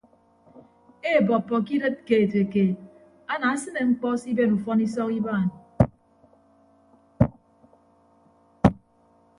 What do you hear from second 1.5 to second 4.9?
ke idịt keetekeet anaasịne ñkpọ siben ufọn